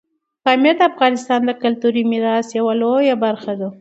پامیر 0.43 0.73
د 0.77 0.81
افغانستان 0.91 1.39
د 1.45 1.51
کلتوري 1.63 2.03
میراث 2.11 2.47
یوه 2.59 2.73
لویه 2.81 3.15
برخه 3.25 3.53
ده. 3.59 3.67